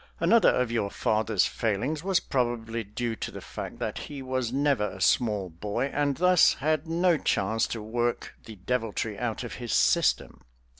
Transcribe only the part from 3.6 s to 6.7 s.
that he was never a small boy and thus